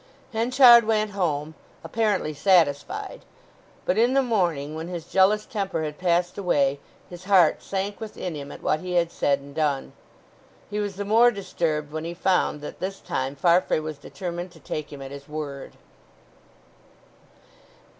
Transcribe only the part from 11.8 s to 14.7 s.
when he found that this time Farfrae was determined to